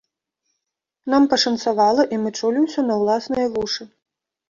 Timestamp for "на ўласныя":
2.91-3.45